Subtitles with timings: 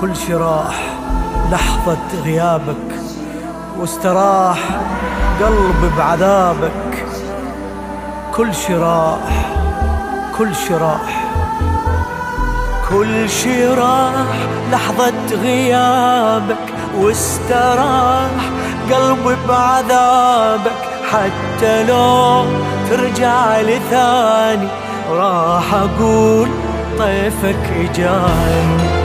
[0.00, 0.74] كل شي راح
[1.52, 2.90] لحظة غيابك
[3.78, 4.58] واستراح
[5.40, 7.06] قلبي بعذابك.
[8.34, 9.18] كل شي راح
[10.38, 11.24] كل شي راح
[12.90, 14.26] كل شي راح
[14.72, 18.30] لحظة غيابك واستراح
[18.92, 20.78] قلبي بعذابك.
[21.12, 22.44] حتى لو
[22.90, 24.68] ترجع لثاني
[25.10, 26.48] راح أقول
[26.98, 29.03] طيفك إجاني.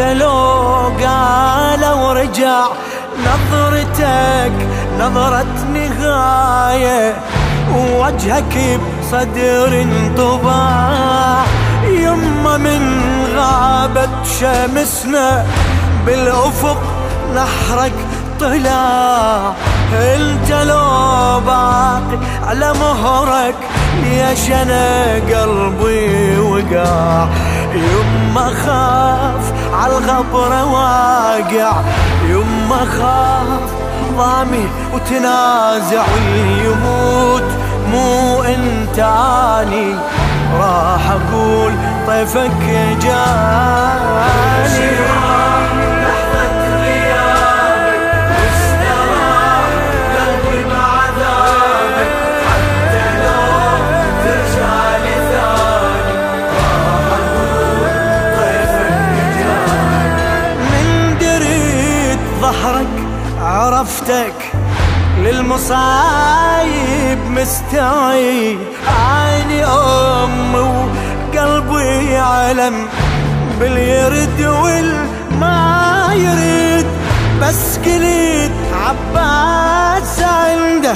[0.00, 2.66] لو قال ورجع
[3.26, 4.52] نظرتك
[4.98, 7.14] نظرة نهاية
[7.74, 11.44] ووجهك بصدر انطباع.
[11.88, 12.82] يما من
[13.36, 15.46] غابت شمسنا
[16.06, 16.78] بالأفق
[17.34, 17.92] نحرك
[18.40, 19.52] طلع.
[19.92, 23.54] انت لو باقي على مهرك
[24.02, 27.26] ليش أنا قلبي وقع
[27.74, 31.72] يما خاف عالغبرة واقع
[32.28, 33.72] يما خاف
[34.18, 36.04] ضامي وتنازع
[36.64, 37.48] يموت
[37.90, 39.94] مو انت اني
[40.60, 41.72] راح أقول
[42.06, 42.50] طيفك
[43.02, 44.38] جاني.
[67.18, 72.88] للمصايب مستعيد عيني أم وقلبي علم
[73.60, 76.86] باليرد والما يريد.
[77.42, 80.94] بس قليت عباس عنده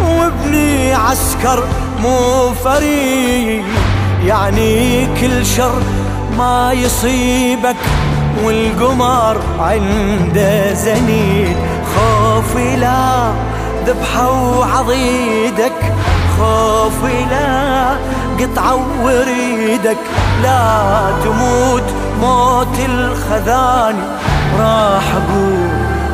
[0.00, 1.64] وابني عسكر
[2.02, 3.64] مو فريد.
[4.24, 5.82] يعني كل شر
[6.38, 7.76] ما يصيبك
[8.44, 11.56] والقمر عنده زنيد.
[11.94, 13.32] خوفي لا
[13.86, 15.78] ذبحة وعضيدك.
[16.38, 17.96] خوفي لا
[18.40, 19.96] قطعة وريدك.
[20.42, 21.88] لا تموت
[22.20, 24.04] موت الخذاني
[24.58, 25.70] راح أقول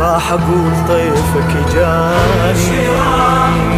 [0.00, 3.73] راح أقول طيفك جاني.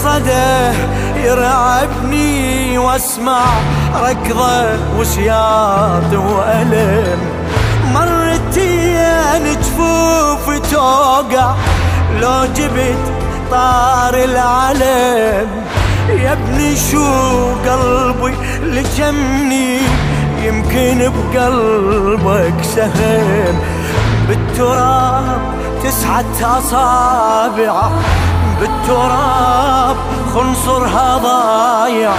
[0.00, 0.78] والصدى
[1.24, 3.44] يرعبني واسمع
[3.94, 7.18] ركضة وسياط وألم.
[7.94, 11.54] مرتين جفوف توقع
[12.20, 13.12] لو جبت
[13.50, 15.48] طار العلم.
[16.08, 17.06] يا ابني شو
[17.68, 19.78] قلبي لجمني؟
[20.42, 23.60] يمكن بقلبك سهم.
[24.28, 25.40] بالتراب
[25.84, 27.90] تسعة أصابع.
[28.60, 29.96] بالتراب
[30.34, 32.12] خنصرها ضايع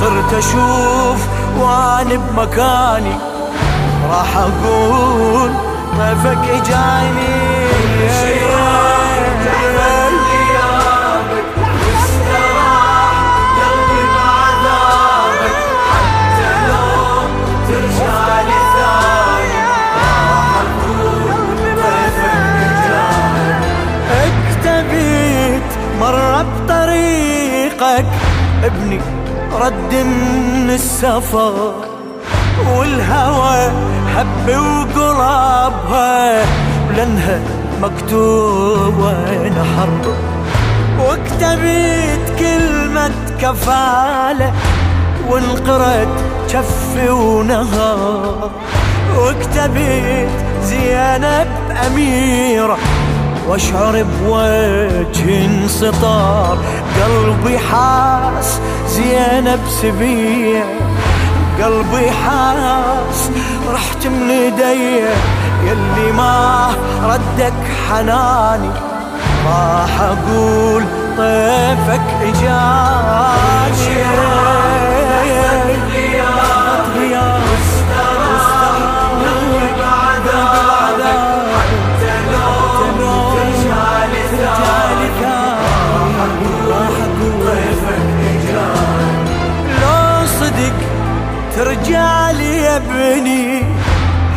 [0.00, 1.26] صرت أشوف
[1.58, 3.14] وأنا بمكاني
[4.10, 5.50] راح أقول
[5.98, 7.64] طيفك إجاني
[26.04, 28.04] مرة بطريقك
[28.64, 29.00] ابني
[29.60, 31.74] رد من السفر
[32.76, 33.70] والهوى
[34.16, 36.44] هب وقرابها
[36.96, 37.40] لأنها
[37.82, 40.14] مكتوبة نحر.
[41.00, 43.10] واكتبيت كلمة
[43.40, 44.52] كفالة
[45.28, 48.50] وانقرت كفي ونهار.
[49.16, 50.28] واكتبيت
[50.62, 51.48] زينب
[51.86, 52.78] أميرة
[53.48, 56.58] واشعر بوجه انسطار
[57.02, 60.64] قلبي حاس زينب سبية.
[61.62, 63.30] قلبي حاس
[63.72, 65.04] رحت من ايدي
[65.64, 66.70] يلي ما
[67.04, 67.52] ردك
[67.88, 68.70] حناني.
[69.46, 70.84] راح أقول
[71.18, 73.14] طيفك إجاني.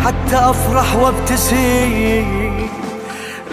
[0.06, 2.68] حتى أفرح وابتسم.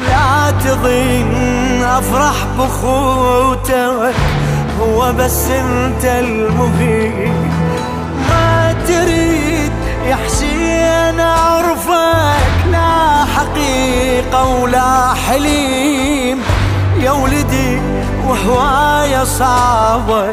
[0.09, 4.15] لا تظن أفرح بخوتك
[4.81, 7.35] هو بس أنت المهم.
[8.31, 9.73] ما تريد
[10.07, 16.39] يا حسين أعرفك لا حقيقة ولا حليم.
[17.01, 17.81] يا ولدي
[18.27, 20.27] وهواية صعبة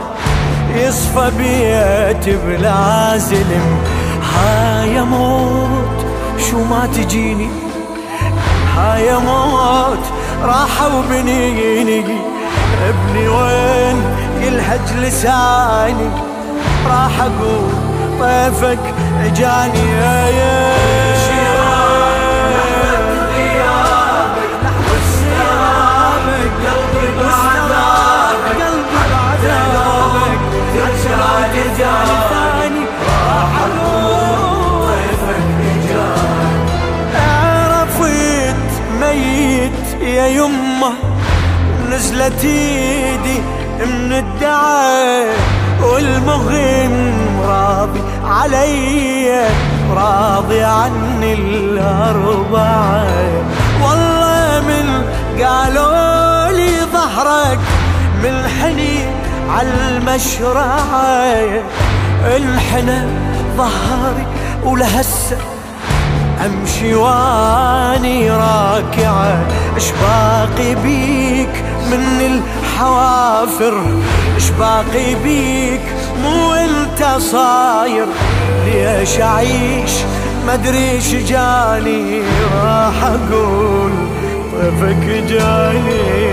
[0.76, 4.01] يصفى بيت بلا زلم.
[4.36, 6.06] هاي موت
[6.50, 7.50] شو ما تجيني؟
[8.78, 10.06] هاي موت
[10.44, 12.04] راحوا بنيني
[12.90, 14.02] ابني وين؟
[14.42, 16.10] يلهج لساني
[16.88, 17.72] راح أقول
[18.20, 18.80] طيفك
[19.26, 21.01] اجاني يا يا
[40.36, 40.94] يمه
[41.92, 43.40] نزلت ايدي
[43.80, 45.36] من الدعاء
[45.82, 47.16] والمهم
[47.48, 49.46] راضي علي
[49.96, 53.06] راضي عني الأربعة.
[53.84, 54.88] والله من
[55.44, 57.60] قالوا لي ظهرك
[58.24, 59.00] من حني
[59.50, 61.64] على المشرعة.
[62.26, 63.08] الحنى
[63.58, 64.26] ظهري
[64.64, 65.38] ولهسه
[66.46, 69.48] أمشي وأني راكعه
[69.78, 73.82] اش باقي بيك من الحوافر؟
[74.38, 75.82] اش باقي بيك
[76.24, 78.06] مو انت صاير؟
[78.66, 79.92] ليش أعيش؟
[80.66, 82.22] إيش جاني
[82.64, 83.92] راح أقول
[84.52, 86.32] طيفك جاني.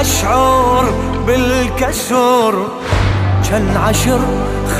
[0.00, 0.84] اشعر
[1.26, 2.68] بالكسر
[3.50, 4.20] كان عشر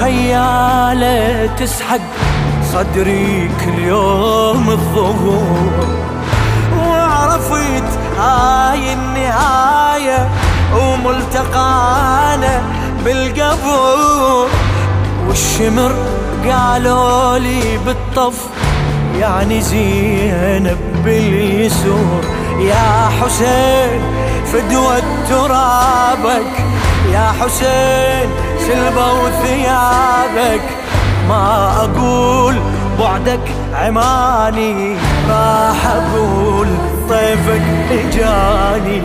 [0.01, 2.01] خيالة تسحق
[2.73, 5.87] صدري كل يوم الظهور.
[6.79, 10.29] وعرفت هاي النهاية
[10.77, 12.63] وملتقانا
[13.05, 14.49] بالقبور
[15.29, 15.93] والشمر
[16.45, 18.47] قالوا لي بالطف
[19.21, 22.40] يعني زينب باليسور.
[22.61, 24.01] يا حسين
[24.53, 26.53] فدوة ترابك
[27.13, 30.63] يا حسين سلبوا ثيابك
[31.29, 32.55] ما أقول
[33.01, 33.41] بعدك
[33.75, 34.97] عماني
[35.31, 36.69] راح أقول
[37.09, 39.03] طيفك إجاني.